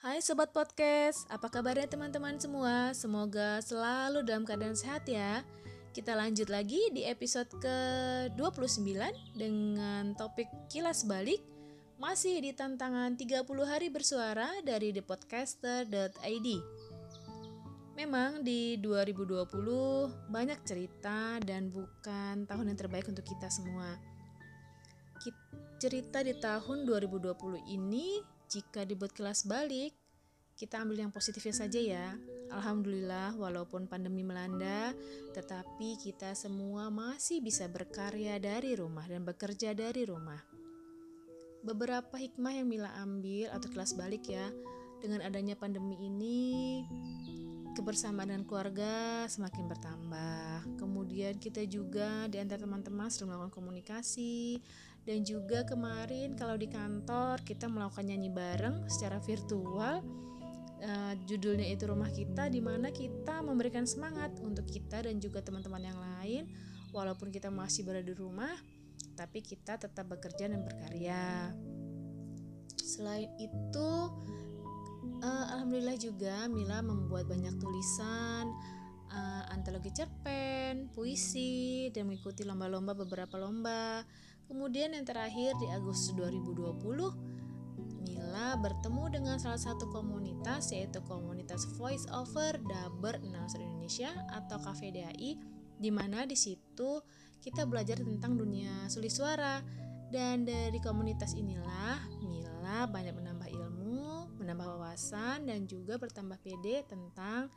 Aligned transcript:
Hai 0.00 0.24
Sobat 0.24 0.48
Podcast, 0.56 1.28
apa 1.28 1.52
kabarnya 1.52 1.84
teman-teman 1.84 2.40
semua? 2.40 2.96
Semoga 2.96 3.60
selalu 3.60 4.24
dalam 4.24 4.48
keadaan 4.48 4.72
sehat 4.72 5.04
ya. 5.04 5.44
Kita 5.92 6.16
lanjut 6.16 6.48
lagi 6.48 6.80
di 6.88 7.04
episode 7.04 7.52
ke-29 7.60 8.96
dengan 9.36 10.16
topik 10.16 10.48
kilas 10.72 11.04
balik 11.04 11.44
masih 12.00 12.40
di 12.40 12.56
tantangan 12.56 13.12
30 13.12 13.44
hari 13.68 13.92
bersuara 13.92 14.48
dari 14.64 14.88
thepodcaster.id. 14.96 16.48
Memang 17.92 18.40
di 18.40 18.80
2020 18.80 20.32
banyak 20.32 20.64
cerita 20.64 21.36
dan 21.44 21.68
bukan 21.68 22.48
tahun 22.48 22.72
yang 22.72 22.78
terbaik 22.80 23.04
untuk 23.04 23.28
kita 23.28 23.52
semua. 23.52 24.00
Cerita 25.76 26.24
di 26.24 26.32
tahun 26.40 26.88
2020 26.88 27.68
ini 27.68 28.39
jika 28.50 28.82
dibuat 28.82 29.14
kelas 29.14 29.46
balik, 29.46 29.94
kita 30.58 30.82
ambil 30.82 31.06
yang 31.06 31.14
positifnya 31.14 31.54
saja 31.54 31.78
ya. 31.78 32.18
Alhamdulillah, 32.50 33.38
walaupun 33.38 33.86
pandemi 33.86 34.26
melanda, 34.26 34.90
tetapi 35.30 35.94
kita 36.02 36.34
semua 36.34 36.90
masih 36.90 37.38
bisa 37.38 37.70
berkarya 37.70 38.42
dari 38.42 38.74
rumah 38.74 39.06
dan 39.06 39.22
bekerja 39.22 39.70
dari 39.70 40.02
rumah. 40.02 40.42
Beberapa 41.62 42.18
hikmah 42.18 42.58
yang 42.58 42.66
Mila 42.66 42.90
ambil 42.98 43.54
atau 43.54 43.70
kelas 43.70 43.94
balik 43.94 44.26
ya, 44.26 44.50
dengan 44.98 45.22
adanya 45.22 45.54
pandemi 45.54 45.94
ini, 46.02 46.82
kebersamaan 47.80 48.28
dan 48.28 48.44
keluarga 48.44 49.24
semakin 49.24 49.64
bertambah. 49.64 50.76
Kemudian 50.76 51.40
kita 51.40 51.64
juga 51.64 52.28
di 52.28 52.36
antara 52.36 52.68
teman-teman 52.68 53.08
sering 53.08 53.32
melakukan 53.32 53.56
komunikasi, 53.56 54.60
dan 55.08 55.24
juga 55.24 55.64
kemarin 55.64 56.36
kalau 56.36 56.60
di 56.60 56.68
kantor 56.68 57.40
kita 57.40 57.66
melakukan 57.72 58.04
nyanyi 58.04 58.28
bareng 58.28 58.84
secara 58.92 59.16
virtual. 59.24 60.04
Uh, 60.80 61.12
judulnya 61.28 61.68
itu 61.68 61.84
rumah 61.84 62.08
kita 62.08 62.48
di 62.48 62.56
mana 62.64 62.88
kita 62.88 63.44
memberikan 63.44 63.84
semangat 63.84 64.32
untuk 64.40 64.64
kita 64.64 65.04
dan 65.04 65.20
juga 65.20 65.44
teman-teman 65.44 65.80
yang 65.80 65.98
lain. 66.00 66.44
Walaupun 66.92 67.28
kita 67.32 67.48
masih 67.52 67.84
berada 67.84 68.04
di 68.04 68.16
rumah 68.16 68.52
tapi 69.16 69.44
kita 69.44 69.76
tetap 69.76 70.08
bekerja 70.08 70.48
dan 70.48 70.64
berkarya. 70.64 71.52
Selain 72.80 73.28
itu 73.36 73.90
juga 76.00 76.48
Mila 76.48 76.80
membuat 76.80 77.28
banyak 77.28 77.60
tulisan 77.60 78.48
uh, 79.12 79.44
antologi 79.52 79.92
cerpen, 79.92 80.88
puisi, 80.96 81.92
dan 81.92 82.08
mengikuti 82.08 82.42
lomba-lomba 82.48 82.96
beberapa 82.96 83.36
lomba. 83.36 84.00
Kemudian 84.48 84.96
yang 84.96 85.04
terakhir 85.04 85.54
di 85.60 85.68
Agustus 85.68 86.16
2020, 86.16 86.80
Mila 88.00 88.56
bertemu 88.56 89.04
dengan 89.20 89.36
salah 89.36 89.60
satu 89.60 89.92
komunitas 89.92 90.72
yaitu 90.72 91.04
komunitas 91.04 91.68
Voice 91.76 92.08
Over 92.08 92.56
Daber 92.64 93.20
Announcer 93.20 93.60
Indonesia 93.60 94.10
atau 94.32 94.56
KVDAI 94.56 95.36
di 95.80 95.90
mana 95.92 96.24
di 96.24 96.36
situ 96.36 97.00
kita 97.40 97.64
belajar 97.64 98.00
tentang 98.00 98.36
dunia 98.36 98.88
sulis 98.92 99.16
suara 99.16 99.64
dan 100.12 100.44
dari 100.44 100.76
komunitas 100.82 101.32
inilah 101.38 101.96
Mila 102.26 102.84
banyak 102.90 103.14
menambah 103.16 103.48
ilmu, 103.48 103.79
menambah 104.40 104.64
wawasan 104.64 105.46
dan 105.46 105.68
juga 105.68 106.00
bertambah 106.00 106.40
pede 106.40 106.82
tentang 106.88 107.52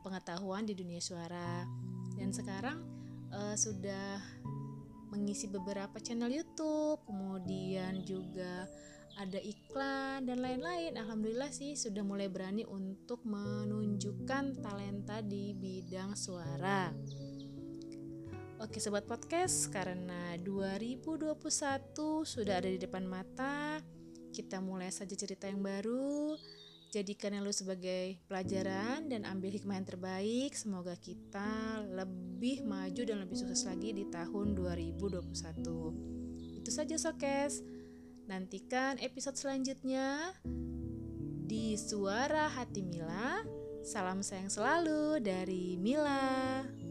pengetahuan 0.00 0.64
di 0.64 0.72
dunia 0.72 0.98
suara. 0.98 1.68
Dan 2.16 2.32
sekarang 2.32 2.80
uh, 3.30 3.54
sudah 3.54 4.18
mengisi 5.12 5.46
beberapa 5.46 6.00
channel 6.00 6.32
YouTube, 6.32 7.04
kemudian 7.04 8.00
juga 8.02 8.64
ada 9.20 9.36
iklan 9.36 10.24
dan 10.24 10.40
lain-lain. 10.40 10.96
Alhamdulillah 10.96 11.52
sih 11.52 11.76
sudah 11.76 12.00
mulai 12.00 12.32
berani 12.32 12.64
untuk 12.64 13.20
menunjukkan 13.28 14.64
talenta 14.64 15.20
di 15.20 15.52
bidang 15.52 16.16
suara. 16.16 16.88
Oke 18.62 18.78
sobat 18.78 19.04
podcast, 19.10 19.68
karena 19.74 20.38
2021 20.38 21.34
sudah 22.22 22.62
ada 22.62 22.70
di 22.70 22.78
depan 22.78 23.02
mata, 23.04 23.82
kita 24.32 24.64
mulai 24.64 24.88
saja 24.88 25.12
cerita 25.12 25.44
yang 25.44 25.60
baru. 25.60 26.40
Jadikan 26.92 27.32
lu 27.40 27.52
sebagai 27.52 28.20
pelajaran 28.28 29.08
dan 29.08 29.24
ambil 29.24 29.56
hikmah 29.56 29.80
yang 29.80 29.88
terbaik. 29.88 30.52
Semoga 30.52 30.92
kita 30.96 31.80
lebih 31.88 32.64
maju 32.68 33.02
dan 33.04 33.24
lebih 33.24 33.36
sukses 33.36 33.64
lagi 33.64 33.96
di 33.96 34.04
tahun 34.12 34.56
2021. 34.56 36.60
Itu 36.60 36.70
saja 36.72 36.96
Sokes. 37.00 37.64
Nantikan 38.28 39.00
episode 39.00 39.40
selanjutnya 39.40 40.36
di 41.48 41.80
Suara 41.80 42.52
Hati 42.52 42.84
Mila. 42.84 43.40
Salam 43.84 44.20
sayang 44.20 44.52
selalu 44.52 45.20
dari 45.24 45.80
Mila. 45.80 46.81